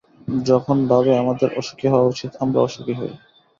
[0.45, 3.11] যখন ভাবে আমাদের অসুখী হওয়া উচিত, আমরা অসুখী হই।